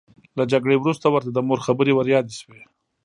له 0.37 0.43
جګړې 0.51 0.75
وروسته 0.77 1.05
ورته 1.09 1.29
د 1.33 1.37
مور 1.47 1.59
خبرې 1.65 1.93
وریادې 1.95 2.35
شوې 2.41 2.61